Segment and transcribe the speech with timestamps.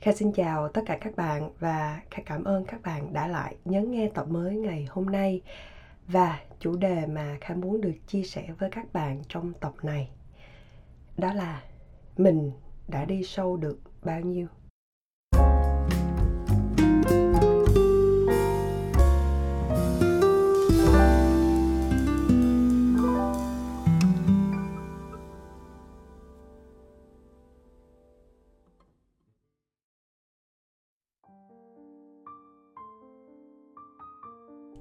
[0.00, 3.56] Kha xin chào tất cả các bạn và Kha cảm ơn các bạn đã lại
[3.64, 5.42] nhấn nghe tập mới ngày hôm nay
[6.06, 10.10] và chủ đề mà Kha muốn được chia sẻ với các bạn trong tập này
[11.16, 11.62] đó là
[12.16, 12.52] mình
[12.88, 14.46] đã đi sâu được bao nhiêu?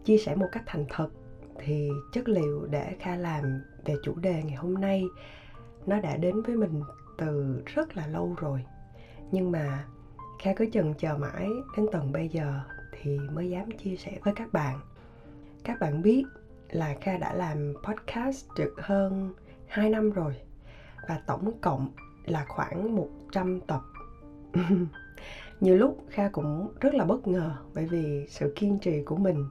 [0.08, 1.10] Chia sẻ một cách thành thật
[1.60, 5.04] thì chất liệu để kha làm về chủ đề ngày hôm nay,
[5.86, 6.82] nó đã đến với mình
[7.18, 8.66] từ rất là lâu rồi.
[9.32, 9.86] Nhưng mà
[10.40, 12.60] kha cứ chần chờ mãi đến tận bây giờ
[12.92, 14.80] thì mới dám chia sẻ với các bạn.
[15.64, 16.24] Các bạn biết
[16.70, 19.34] là kha đã làm podcast được hơn
[19.68, 20.36] 2 năm rồi
[21.08, 21.92] và tổng cộng
[22.26, 23.82] là khoảng 100 tập.
[25.60, 29.46] Nhiều lúc kha cũng rất là bất ngờ bởi vì sự kiên trì của mình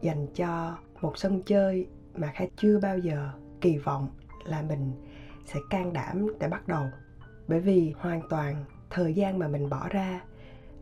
[0.00, 3.30] dành cho một sân chơi mà kha chưa bao giờ
[3.60, 4.08] kỳ vọng
[4.44, 4.92] là mình
[5.46, 6.84] sẽ can đảm để bắt đầu.
[7.48, 10.20] Bởi vì hoàn toàn thời gian mà mình bỏ ra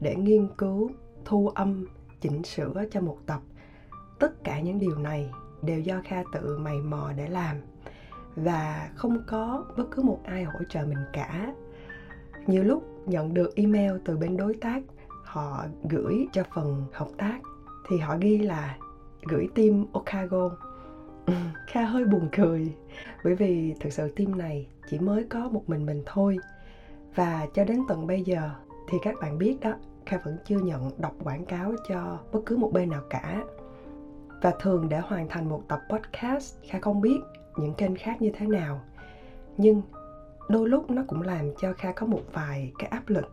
[0.00, 0.90] để nghiên cứu,
[1.24, 1.86] thu âm,
[2.20, 3.40] chỉnh sửa cho một tập,
[4.18, 5.30] tất cả những điều này
[5.62, 7.56] đều do kha tự mày mò để làm.
[8.36, 11.54] Và không có bất cứ một ai hỗ trợ mình cả.
[12.46, 14.82] Nhiều lúc nhận được email từ bên đối tác,
[15.24, 17.38] họ gửi cho phần hợp tác,
[17.88, 18.76] thì họ ghi là
[19.28, 20.50] gửi tim Okago.
[21.66, 22.74] Kha hơi buồn cười,
[23.24, 26.38] bởi vì thực sự team này chỉ mới có một mình mình thôi.
[27.14, 28.50] Và cho đến tận bây giờ,
[28.88, 29.74] thì các bạn biết đó,
[30.06, 33.44] Kha vẫn chưa nhận đọc quảng cáo cho bất cứ một bên nào cả.
[34.42, 37.20] Và thường để hoàn thành một tập podcast, Kha không biết
[37.56, 38.80] những kênh khác như thế nào.
[39.56, 39.82] Nhưng
[40.48, 43.32] đôi lúc nó cũng làm cho Kha có một vài cái áp lực.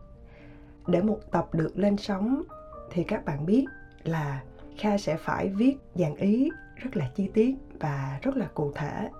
[0.86, 2.42] Để một tập được lên sóng,
[2.90, 3.64] thì các bạn biết
[4.04, 4.42] là
[4.78, 9.10] kha sẽ phải viết dàn ý rất là chi tiết và rất là cụ thể.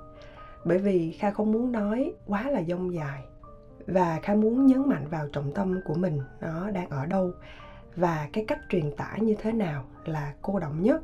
[0.64, 3.24] Bởi vì kha không muốn nói quá là dông dài
[3.86, 7.32] và kha muốn nhấn mạnh vào trọng tâm của mình, nó đang ở đâu
[7.96, 11.02] và cái cách truyền tải như thế nào là cô động nhất.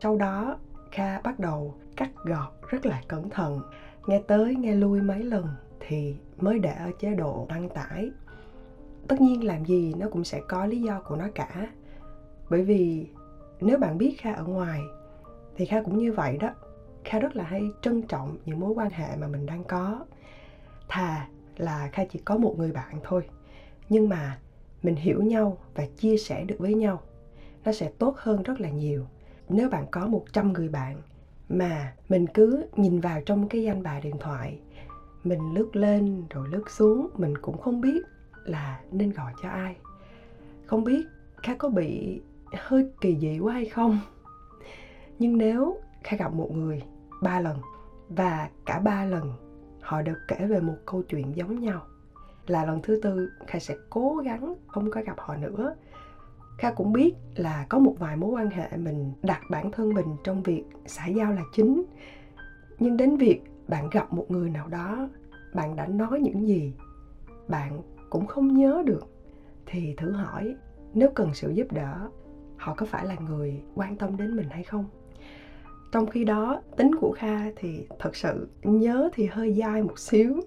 [0.00, 0.58] Sau đó,
[0.90, 3.60] kha bắt đầu cắt gọt rất là cẩn thận.
[4.06, 5.46] Nghe tới, nghe lui mấy lần
[5.80, 8.10] thì mới để ở chế độ đăng tải.
[9.08, 11.68] Tất nhiên làm gì nó cũng sẽ có lý do của nó cả.
[12.50, 13.06] Bởi vì
[13.60, 14.80] nếu bạn biết kha ở ngoài,
[15.56, 16.50] thì kha cũng như vậy đó.
[17.04, 20.04] Kha rất là hay trân trọng những mối quan hệ mà mình đang có.
[20.88, 23.22] Thà là kha chỉ có một người bạn thôi,
[23.88, 24.38] nhưng mà
[24.82, 27.00] mình hiểu nhau và chia sẻ được với nhau,
[27.64, 29.06] nó sẽ tốt hơn rất là nhiều.
[29.48, 30.96] Nếu bạn có 100 người bạn
[31.48, 34.58] mà mình cứ nhìn vào trong cái danh bạ điện thoại,
[35.24, 38.02] mình lướt lên rồi lướt xuống, mình cũng không biết
[38.44, 39.76] là nên gọi cho ai.
[40.66, 41.06] Không biết
[41.42, 42.20] kha có bị
[42.58, 44.00] hơi kỳ dị quá hay không?
[45.18, 46.82] Nhưng nếu kha gặp một người
[47.22, 47.58] ba lần
[48.08, 49.32] và cả ba lần
[49.80, 51.82] họ đều kể về một câu chuyện giống nhau,
[52.46, 55.74] là lần thứ tư kha sẽ cố gắng không có gặp họ nữa.
[56.58, 60.16] Kha cũng biết là có một vài mối quan hệ mình đặt bản thân mình
[60.24, 61.82] trong việc xã giao là chính.
[62.78, 65.08] Nhưng đến việc bạn gặp một người nào đó,
[65.54, 66.74] bạn đã nói những gì
[67.48, 69.06] bạn cũng không nhớ được,
[69.66, 70.56] thì thử hỏi,
[70.94, 72.10] nếu cần sự giúp đỡ
[72.60, 74.84] họ có phải là người quan tâm đến mình hay không?
[75.92, 80.40] Trong khi đó, tính của kha thì thật sự nhớ thì hơi dai một xíu.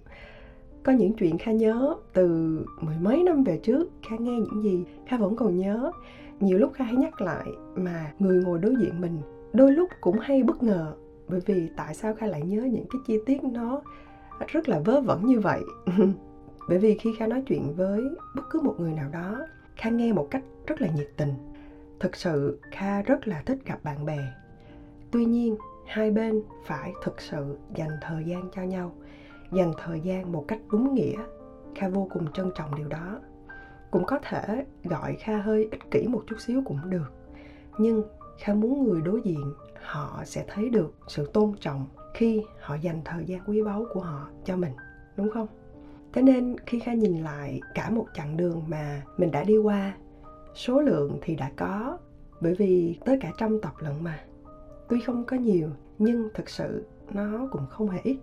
[0.84, 4.84] Có những chuyện kha nhớ từ mười mấy năm về trước, kha nghe những gì
[5.08, 5.92] kha vẫn còn nhớ.
[6.40, 9.22] Nhiều lúc kha hay nhắc lại mà người ngồi đối diện mình
[9.54, 10.94] đôi lúc cũng hay bất ngờ,
[11.28, 13.82] bởi vì tại sao kha lại nhớ những cái chi tiết nó
[14.48, 15.62] rất là vớ vẩn như vậy?
[16.70, 18.02] Bởi vì khi kha nói chuyện với
[18.36, 19.40] bất cứ một người nào đó,
[19.76, 21.34] kha nghe một cách rất là nhiệt tình
[22.04, 24.20] thực sự kha rất là thích gặp bạn bè.
[25.12, 25.56] Tuy nhiên,
[25.88, 28.96] hai bên phải thực sự dành thời gian cho nhau,
[29.52, 31.18] dành thời gian một cách đúng nghĩa.
[31.76, 33.20] Kha vô cùng trân trọng điều đó.
[33.92, 37.12] Cũng có thể gọi kha hơi ích kỷ một chút xíu cũng được,
[37.78, 38.04] nhưng
[38.40, 43.02] kha muốn người đối diện, họ sẽ thấy được sự tôn trọng khi họ dành
[43.06, 44.74] thời gian quý báu của họ cho mình,
[45.18, 45.48] đúng không?
[46.14, 49.94] Thế nên khi kha nhìn lại cả một chặng đường mà mình đã đi qua
[50.56, 51.98] số lượng thì đã có,
[52.42, 54.20] bởi vì tới cả trăm tập lận mà.
[54.90, 55.70] Tuy không có nhiều,
[56.00, 58.18] nhưng thực sự nó cũng không hề ít.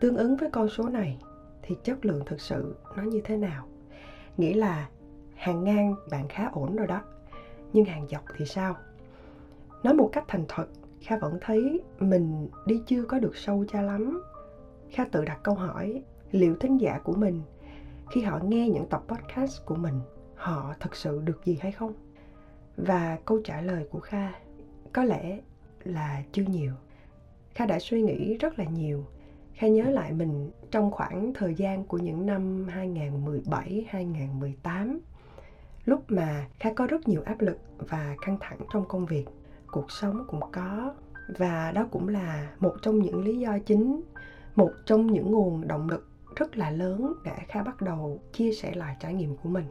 [0.00, 1.18] Tương ứng với con số này,
[1.62, 3.66] thì chất lượng thực sự nó như thế nào?
[4.36, 4.88] Nghĩa là
[5.34, 7.00] hàng ngang bạn khá ổn rồi đó.
[7.72, 8.76] Nhưng hàng dọc thì sao?
[9.82, 10.66] Nói một cách thành thật,
[11.00, 14.22] kha vẫn thấy mình đi chưa có được sâu cho lắm.
[14.90, 17.42] Kha tự đặt câu hỏi, liệu thính giả của mình,
[18.10, 19.94] khi họ nghe những tập podcast của mình
[20.38, 21.92] họ thực sự được gì hay không?
[22.76, 24.32] Và câu trả lời của kha
[24.92, 25.40] có lẽ
[25.84, 26.72] là chưa nhiều.
[27.54, 29.04] Kha đã suy nghĩ rất là nhiều.
[29.54, 35.00] Kha nhớ lại mình trong khoảng thời gian của những năm 2017 2018
[35.88, 39.24] lúc mà kha có rất nhiều áp lực và căng thẳng trong công việc,
[39.66, 40.94] cuộc sống cũng có.
[41.38, 44.00] Và đó cũng là một trong những lý do chính,
[44.56, 48.74] một trong những nguồn động lực rất là lớn để kha bắt đầu chia sẻ
[48.74, 49.64] lại trải nghiệm của mình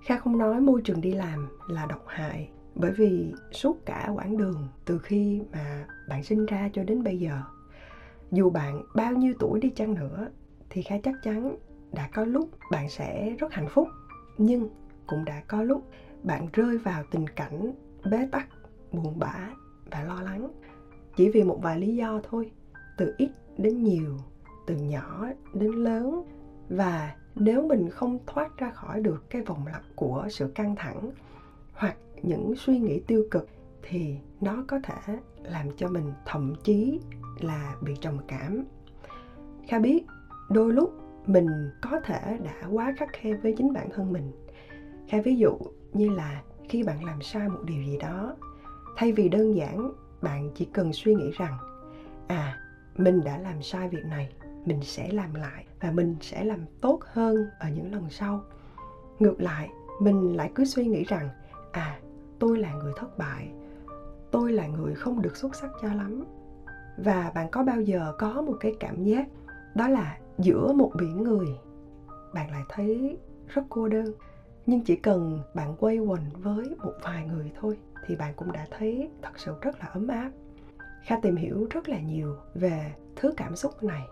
[0.00, 4.36] kha không nói môi trường đi làm là độc hại, bởi vì suốt cả quãng
[4.36, 7.42] đường từ khi mà bạn sinh ra cho đến bây giờ,
[8.30, 10.28] dù bạn bao nhiêu tuổi đi chăng nữa,
[10.70, 11.56] thì kha chắc chắn
[11.92, 13.88] đã có lúc bạn sẽ rất hạnh phúc,
[14.38, 14.68] nhưng
[15.06, 15.90] cũng đã có lúc
[16.22, 17.74] bạn rơi vào tình cảnh
[18.10, 18.48] bế tắc,
[18.92, 19.50] buồn bã
[19.90, 20.50] và lo lắng.
[21.16, 22.50] Chỉ vì một vài lý do thôi,
[22.98, 24.16] từ ít đến nhiều,
[24.66, 26.24] từ nhỏ đến lớn,
[26.68, 31.10] và nếu mình không thoát ra khỏi được cái vòng lặp của sự căng thẳng
[31.72, 33.48] hoặc những suy nghĩ tiêu cực
[33.82, 37.00] thì nó có thể làm cho mình thậm chí
[37.40, 38.64] là bị trầm cảm.
[39.68, 40.06] Kha biết,
[40.50, 40.92] đôi lúc
[41.26, 41.46] mình
[41.82, 44.32] có thể đã quá khắc khe với chính bản thân mình.
[45.08, 45.58] Kha ví dụ
[45.92, 48.36] như là khi bạn làm sai một điều gì đó,
[48.96, 49.92] thay vì đơn giản
[50.22, 51.58] bạn chỉ cần suy nghĩ rằng
[52.28, 52.58] à
[52.96, 54.32] mình đã làm sai việc này
[54.64, 58.44] mình sẽ làm lại và mình sẽ làm tốt hơn ở những lần sau.
[59.18, 59.70] Ngược lại,
[60.00, 61.28] mình lại cứ suy nghĩ rằng
[61.72, 62.00] à
[62.38, 63.52] tôi là người thất bại.
[64.30, 66.24] Tôi là người không được xuất sắc cho lắm.
[66.98, 69.28] Và bạn có bao giờ có một cái cảm giác
[69.74, 71.46] đó là giữa một biển người?
[72.34, 73.18] Bạn lại thấy
[73.48, 74.12] rất cô đơn.
[74.66, 78.66] Nhưng chỉ cần bạn quay quần với một vài người thôi thì bạn cũng đã
[78.78, 80.30] thấy thật sự rất là ấm áp.
[81.02, 84.02] Kha tìm hiểu rất là nhiều về thứ cảm xúc này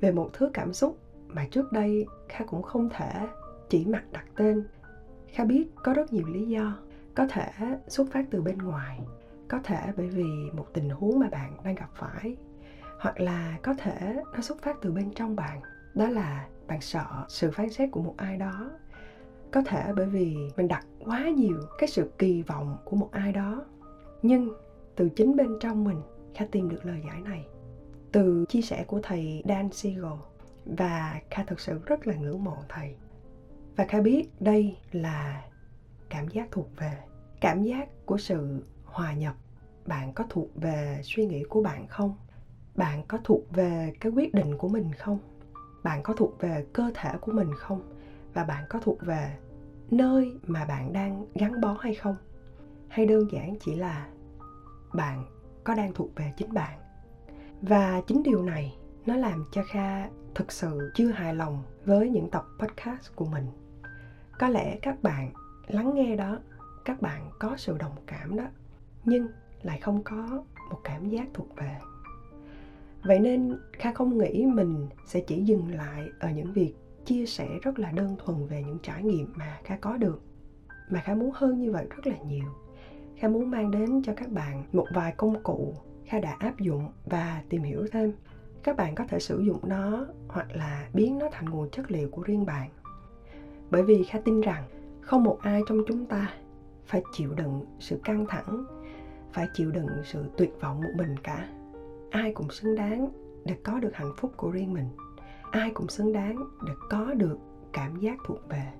[0.00, 0.98] về một thứ cảm xúc
[1.28, 3.26] mà trước đây kha cũng không thể
[3.68, 4.64] chỉ mặt đặt tên.
[5.26, 6.78] Kha biết có rất nhiều lý do.
[7.14, 7.50] Có thể
[7.88, 9.00] xuất phát từ bên ngoài,
[9.48, 12.36] có thể bởi vì một tình huống mà bạn đang gặp phải,
[13.00, 15.60] hoặc là có thể nó xuất phát từ bên trong bạn.
[15.94, 18.70] Đó là bạn sợ sự phán xét của một ai đó.
[19.50, 23.32] Có thể bởi vì mình đặt quá nhiều cái sự kỳ vọng của một ai
[23.32, 23.64] đó.
[24.22, 24.50] Nhưng
[24.96, 26.00] từ chính bên trong mình,
[26.34, 27.46] kha tìm được lời giải này
[28.14, 30.12] từ chia sẻ của thầy Dan Siegel
[30.66, 32.96] và Kha thực sự rất là ngưỡng mộ thầy.
[33.76, 35.44] Và Kha biết đây là
[36.08, 36.98] cảm giác thuộc về,
[37.40, 39.34] cảm giác của sự hòa nhập.
[39.86, 42.16] Bạn có thuộc về suy nghĩ của bạn không?
[42.74, 45.18] Bạn có thuộc về cái quyết định của mình không?
[45.82, 47.82] Bạn có thuộc về cơ thể của mình không?
[48.34, 49.36] Và bạn có thuộc về
[49.90, 52.16] nơi mà bạn đang gắn bó hay không?
[52.88, 54.08] Hay đơn giản chỉ là
[54.94, 55.24] bạn
[55.64, 56.83] có đang thuộc về chính bạn?
[57.68, 58.76] Và chính điều này
[59.06, 63.46] nó làm cho kha thực sự chưa hài lòng với những tập podcast của mình.
[64.38, 65.32] Có lẽ các bạn
[65.66, 66.38] lắng nghe đó,
[66.84, 68.44] các bạn có sự đồng cảm đó,
[69.04, 69.28] nhưng
[69.62, 71.76] lại không có một cảm giác thuộc về.
[73.04, 76.74] Vậy nên kha không nghĩ mình sẽ chỉ dừng lại ở những việc
[77.04, 80.22] chia sẻ rất là đơn thuần về những trải nghiệm mà kha có được.
[80.90, 82.46] Mà kha muốn hơn như vậy rất là nhiều.
[83.16, 85.74] Kha muốn mang đến cho các bạn một vài công cụ
[86.04, 88.12] kha đã áp dụng và tìm hiểu thêm.
[88.62, 92.08] Các bạn có thể sử dụng nó hoặc là biến nó thành nguồn chất liệu
[92.08, 92.70] của riêng bạn.
[93.70, 94.64] Bởi vì kha tin rằng
[95.00, 96.32] không một ai trong chúng ta
[96.86, 98.64] phải chịu đựng sự căng thẳng,
[99.32, 101.48] phải chịu đựng sự tuyệt vọng một mình cả.
[102.10, 103.08] Ai cũng xứng đáng
[103.44, 104.88] để có được hạnh phúc của riêng mình.
[105.50, 106.36] Ai cũng xứng đáng
[106.66, 107.38] để có được
[107.72, 108.72] cảm giác thuộc về.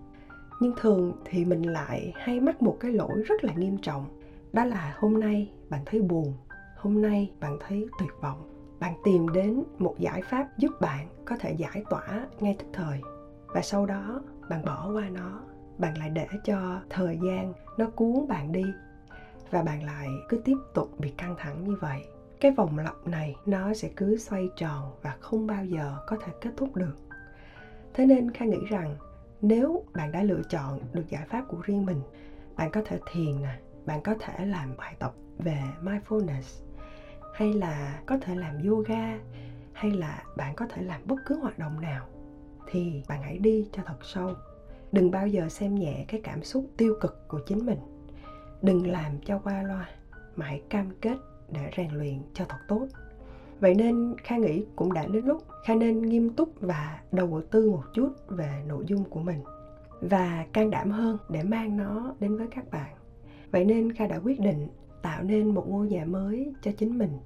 [0.61, 4.07] Nhưng thường thì mình lại hay mắc một cái lỗi rất là nghiêm trọng.
[4.53, 6.35] Đó là hôm nay bạn thấy buồn
[6.85, 8.51] hôm nay bạn thấy tuyệt vọng.
[8.81, 13.01] Bạn tìm đến một giải pháp giúp bạn có thể giải tỏa ngay tức thời.
[13.47, 15.41] Và sau đó, bạn bỏ qua nó.
[15.79, 18.65] Bạn lại để cho thời gian nó cuốn bạn đi.
[19.51, 22.05] Và bạn lại cứ tiếp tục bị căng thẳng như vậy.
[22.41, 26.33] Cái vòng lặp này, nó sẽ cứ xoay tròn và không bao giờ có thể
[26.41, 26.97] kết thúc được.
[27.95, 28.97] Thế nên kha nghĩ rằng,
[29.41, 32.01] nếu bạn đã lựa chọn được giải pháp của riêng mình,
[32.57, 36.65] bạn có thể thiền nè, bạn có thể làm bài tập về mindfulness
[37.35, 39.19] hay là có thể làm yoga?
[39.73, 42.07] Hay là bạn có thể làm bất cứ hoạt động nào?
[42.71, 44.35] Thì bạn hãy đi cho thật sâu.
[44.93, 47.79] Đừng bao giờ xem nhẹ cái cảm xúc tiêu cực của chính mình.
[48.63, 49.89] Đừng làm cho qua loa,
[50.37, 51.17] mà hãy cam kết
[51.49, 52.87] để rèn luyện cho thật tốt.
[53.61, 57.71] Vậy nên kha nghĩ cũng đã đến lúc kha nên nghiêm túc và đầu tư
[57.71, 59.39] một chút về nội dung của mình
[60.01, 62.95] và can đảm hơn để mang nó đến với các bạn.
[63.51, 64.69] Vậy nên kha đã quyết định
[65.05, 67.19] tạo nên một ngôi nhà mới cho chính mình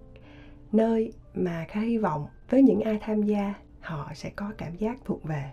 [0.73, 4.99] nơi mà khá hy vọng với những ai tham gia, họ sẽ có cảm giác
[5.05, 5.45] thuộc về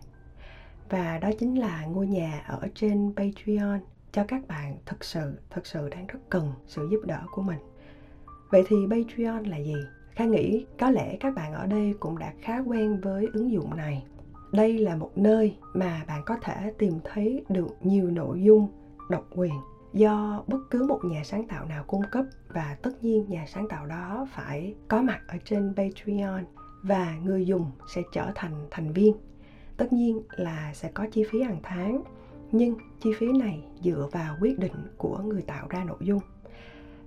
[0.90, 3.80] và đó chính là ngôi nhà ở trên Patreon
[4.12, 7.60] cho các bạn thực sự thực sự đang rất cần sự giúp đỡ của mình.
[8.50, 9.76] Vậy thì Patreon là gì?
[10.12, 13.76] Kha nghĩ có lẽ các bạn ở đây cũng đã khá quen với ứng dụng
[13.76, 14.06] này.
[14.52, 18.68] Đây là một nơi mà bạn có thể tìm thấy được nhiều nội dung
[19.10, 19.54] độc quyền
[19.96, 23.68] do bất cứ một nhà sáng tạo nào cung cấp và tất nhiên nhà sáng
[23.68, 26.44] tạo đó phải có mặt ở trên Patreon
[26.82, 29.16] và người dùng sẽ trở thành thành viên.
[29.78, 32.04] Tất nhiên là sẽ có chi phí hàng tháng,
[32.52, 36.22] nhưng chi phí này dựa vào quyết định của người tạo ra nội dung.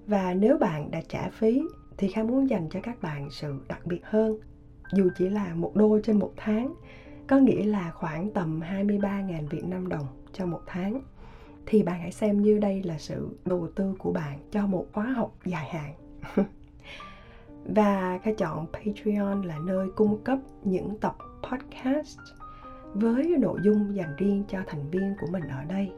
[0.06, 1.62] Và nếu bạn đã trả phí
[1.96, 4.38] thì Kha muốn dành cho các bạn sự đặc biệt hơn.
[4.92, 6.74] Dù chỉ là một đô trên một tháng,
[7.26, 11.00] có nghĩa là khoảng tầm 23.000 Việt Nam đồng cho một tháng
[11.70, 15.04] thì bạn hãy xem như đây là sự đầu tư của bạn cho một khóa
[15.04, 15.94] học dài hạn.
[17.74, 22.18] Và Kha chọn Patreon là nơi cung cấp những tập podcast
[22.94, 25.92] với nội dung dành riêng cho thành viên của mình ở đây,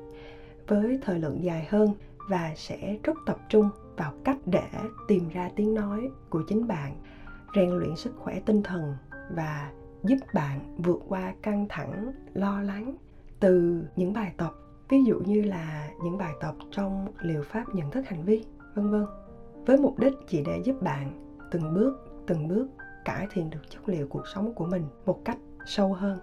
[0.68, 1.94] với thời lượng dài hơn
[2.28, 4.68] và sẽ rất tập trung vào cách để
[5.08, 6.94] tìm ra tiếng nói của chính bạn,
[7.56, 8.94] rèn luyện sức khỏe tinh thần
[9.30, 9.72] và
[10.04, 12.96] giúp bạn vượt qua căng thẳng, lo lắng
[13.40, 14.52] từ những bài tập
[14.90, 18.44] ví dụ như là những bài tập trong liệu pháp nhận thức hành vi,
[18.74, 19.06] vân vân.
[19.66, 22.68] Với mục đích chỉ để giúp bạn từng bước từng bước
[23.04, 26.18] cải thiện được chất liệu cuộc sống của mình một cách sâu hơn.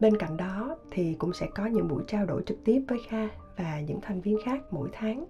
[0.00, 3.28] Bên cạnh đó thì cũng sẽ có những buổi trao đổi trực tiếp với kha
[3.56, 5.24] và những thành viên khác mỗi tháng.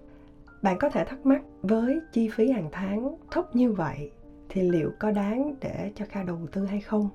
[0.62, 4.12] Bạn có thể thắc mắc với chi phí hàng tháng thấp như vậy
[4.48, 7.08] thì liệu có đáng để cho kha đầu tư hay không?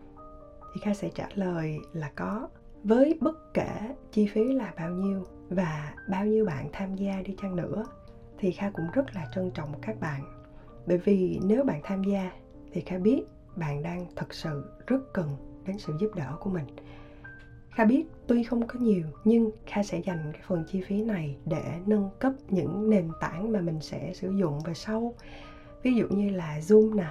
[0.74, 2.48] Thì kha sẽ trả lời là có
[2.84, 7.36] với bất kể chi phí là bao nhiêu và bao nhiêu bạn tham gia đi
[7.42, 7.86] chăng nữa
[8.38, 10.24] thì kha cũng rất là trân trọng các bạn
[10.86, 12.32] bởi vì nếu bạn tham gia
[12.72, 13.24] thì kha biết
[13.56, 15.30] bạn đang thật sự rất cần
[15.66, 16.66] đến sự giúp đỡ của mình
[17.76, 21.38] Kha biết tuy không có nhiều nhưng Kha sẽ dành cái phần chi phí này
[21.46, 25.14] để nâng cấp những nền tảng mà mình sẽ sử dụng về sau.
[25.84, 27.08] Ví dụ như là Zoom nè,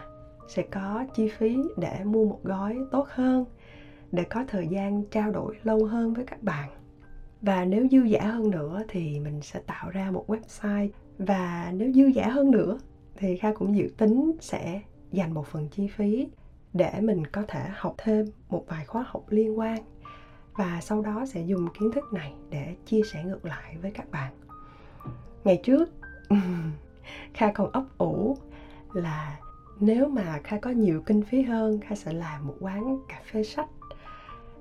[0.49, 3.45] sẽ có chi phí để mua một gói tốt hơn,
[4.13, 6.71] để có thời gian trao đổi lâu hơn với các bạn.
[7.43, 10.89] Và nếu dư giả hơn nữa thì mình sẽ tạo ra một website.
[11.19, 12.79] Và nếu dư giả hơn nữa
[13.17, 14.81] thì Kha cũng dự tính sẽ
[15.13, 16.29] dành một phần chi phí
[16.73, 19.79] để mình có thể học thêm một vài khóa học liên quan.
[20.53, 24.11] Và sau đó sẽ dùng kiến thức này để chia sẻ ngược lại với các
[24.11, 24.33] bạn.
[25.45, 25.91] Ngày trước,
[27.35, 28.37] kha còn ấp ủ
[28.93, 29.39] là
[29.81, 33.43] nếu mà kha có nhiều kinh phí hơn, kha sẽ làm một quán cà phê
[33.43, 33.67] sách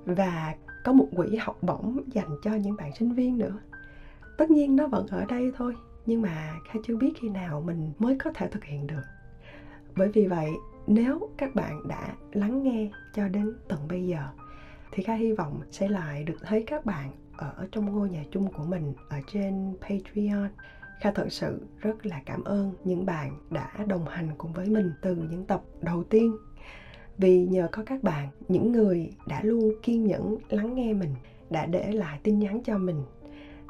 [0.06, 3.60] và có một quỹ học bổng dành cho những bạn sinh viên nữa.
[4.38, 7.92] Tất nhiên nó vẫn ở đây thôi, nhưng mà kha chưa biết khi nào mình
[8.00, 9.02] mới có thể thực hiện được.
[9.96, 10.52] Bởi vì vậy,
[10.88, 14.28] nếu các bạn đã lắng nghe cho đến tận bây giờ,
[14.92, 18.54] thì kha hy vọng sẽ lại được thấy các bạn ở trong ngôi nhà chung
[18.54, 20.50] của mình ở trên patreon.
[21.00, 24.92] Kha thật sự rất là cảm ơn những bạn đã đồng hành cùng với mình
[25.02, 26.38] từ những tập đầu tiên
[27.22, 31.16] vì nhờ có các bạn, những người đã luôn kiên nhẫn lắng nghe mình,
[31.50, 33.04] đã để lại tin nhắn cho mình,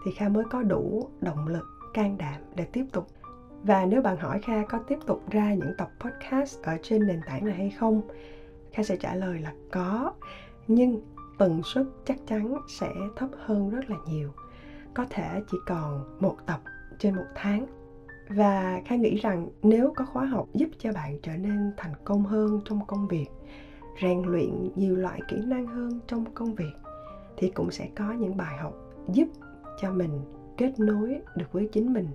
[0.06, 3.08] thì kha mới có đủ động lực, can đảm để tiếp tục.
[3.64, 7.22] Và nếu bạn hỏi kha có tiếp tục ra những tập podcast ở trên nền
[7.28, 8.02] tảng này hay không,
[8.72, 10.14] kha sẽ trả lời là có.
[10.68, 11.02] Nhưng
[11.38, 14.30] tần suất chắc chắn sẽ thấp hơn rất là nhiều.
[14.94, 16.62] Có thể chỉ còn một tập
[17.00, 17.66] trên một tháng
[18.36, 22.26] và khai nghĩ rằng nếu có khóa học giúp cho bạn trở nên thành công
[22.26, 23.28] hơn trong công việc,
[24.02, 26.74] rèn luyện nhiều loại kỹ năng hơn trong công việc,
[27.38, 28.74] thì cũng sẽ có những bài học
[29.08, 29.28] giúp
[29.82, 30.22] cho mình
[30.58, 32.08] kết nối được với chính mình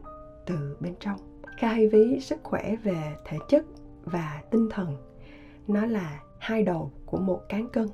[0.46, 1.16] từ bên trong.
[1.58, 3.64] Khai ví sức khỏe về thể chất
[4.04, 4.96] và tinh thần.
[5.66, 7.88] Nó là hai đầu của một cán cân.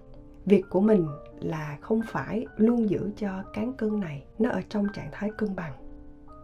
[0.44, 1.06] Việc của mình
[1.40, 5.56] là không phải luôn giữ cho cán cân này nó ở trong trạng thái cân
[5.56, 5.72] bằng.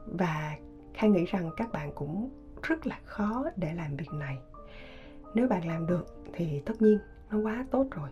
[0.06, 0.56] Và
[0.98, 2.30] Khang nghĩ rằng các bạn cũng
[2.62, 4.38] rất là khó để làm việc này.
[5.34, 6.98] Nếu bạn làm được thì tất nhiên
[7.30, 8.08] nó quá tốt rồi.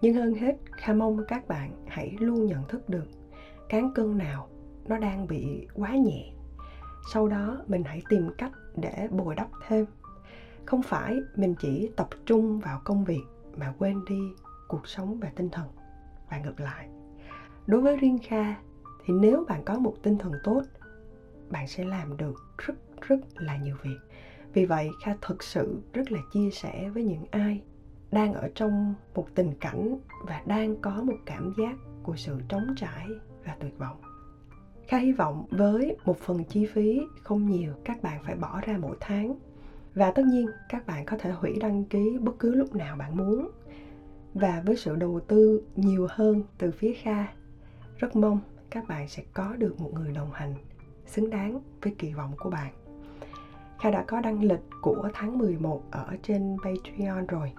[0.00, 3.06] Nhưng hơn hết, kha mong các bạn hãy luôn nhận thức được
[3.68, 4.48] cán cân nào
[4.86, 6.32] nó đang bị quá nhẹ.
[7.12, 9.86] Sau đó, mình hãy tìm cách để bồi đắp thêm.
[10.66, 13.24] Không phải mình chỉ tập trung vào công việc
[13.56, 14.20] mà quên đi
[14.68, 15.66] cuộc sống và tinh thần.
[16.30, 16.88] Và ngược lại,
[17.66, 18.54] đối với riêng kha,
[19.04, 20.62] thì nếu bạn có một tinh thần tốt
[21.50, 23.98] bạn sẽ làm được rất rất là nhiều việc.
[24.52, 27.62] Vì vậy, kha thực sự rất là chia sẻ với những ai
[28.12, 32.74] đang ở trong một tình cảnh và đang có một cảm giác của sự trống
[32.76, 33.08] trải
[33.44, 33.96] và tuyệt vọng.
[34.88, 38.78] Kha hy vọng với một phần chi phí không nhiều, các bạn phải bỏ ra
[38.78, 39.34] mỗi tháng.
[39.94, 43.16] Và tất nhiên, các bạn có thể hủy đăng ký bất cứ lúc nào bạn
[43.16, 43.50] muốn.
[44.34, 47.26] Và với sự đầu tư nhiều hơn từ phía kha,
[47.98, 48.40] rất mong
[48.70, 50.54] các bạn sẽ có được một người đồng hành
[51.08, 52.72] xứng đáng với kỳ vọng của bạn.
[53.78, 57.52] Kha đã có đăng lịch của tháng 11 ở trên Patreon rồi.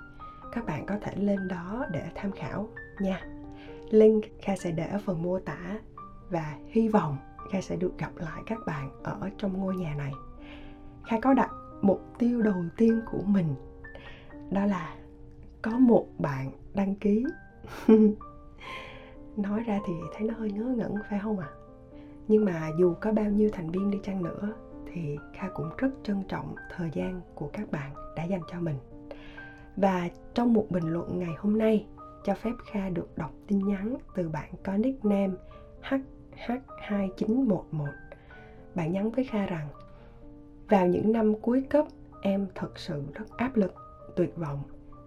[0.51, 2.68] Các bạn có thể lên đó để tham khảo
[3.01, 3.22] nha.
[3.89, 5.79] Link Kha sẽ để ở phần mô tả
[6.29, 7.18] và hy vọng
[7.51, 10.12] Kha sẽ được gặp lại các bạn ở trong ngôi nhà này.
[11.03, 11.50] Kha có đặt
[11.82, 13.56] mục tiêu đầu tiên của mình,
[14.51, 14.96] đó là
[15.62, 17.25] có một bạn đăng ký.
[19.38, 21.48] Nói ra thì thấy nó hơi ngớ ngẩn phải không ạ?
[21.51, 21.58] à?
[22.29, 24.53] Nhưng mà dù có bao nhiêu thành viên đi chăng nữa,
[24.93, 28.75] thì kha cũng rất trân trọng thời gian của các bạn đã dành cho mình.
[29.75, 31.86] Và trong một bình luận ngày hôm nay,
[32.24, 35.33] cho phép kha được đọc tin nhắn từ bạn có nickname
[35.81, 37.88] hh2911
[38.75, 39.67] bạn nhắn với kha rằng,
[40.69, 41.86] vào những năm cuối cấp,
[42.21, 43.74] em thật sự rất áp lực,
[44.15, 44.63] tuyệt vọng.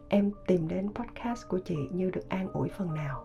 [0.09, 3.25] Em tìm đến podcast của chị như được an ủi phần nào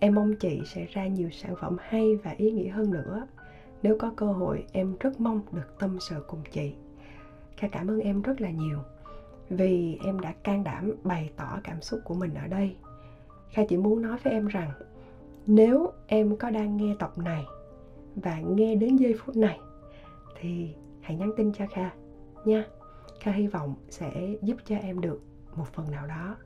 [0.00, 3.26] em mong chị sẽ ra nhiều sản phẩm hay và ý nghĩa hơn nữa.
[3.82, 6.74] Nếu có cơ hội, em rất mong được tâm sự cùng chị.
[7.56, 8.78] Kha cảm ơn em rất là nhiều,
[9.50, 12.76] vì em đã can đảm bày tỏ cảm xúc của mình ở đây.
[13.50, 14.70] Kha chỉ muốn nói với em rằng,
[15.46, 17.44] nếu em có đang nghe tập này
[18.16, 19.60] và nghe đến giây phút này,
[20.40, 21.90] thì hãy nhắn tin cho kha
[22.44, 22.64] nha.
[23.20, 25.22] Kha hy vọng sẽ giúp cho em được
[25.56, 26.36] một phần nào đó.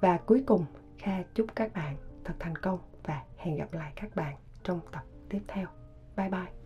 [0.00, 0.64] Và cuối cùng,
[0.98, 5.02] kha chúc các bạn thật thành công và hẹn gặp lại các bạn trong tập
[5.30, 5.66] tiếp theo.
[6.16, 6.63] Bye bye.